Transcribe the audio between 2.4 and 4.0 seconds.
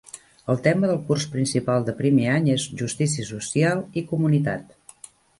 és "Justícia Social